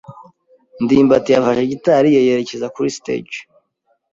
[0.83, 3.37] ndimbati yafashe gitari ye yerekeza kuri stage.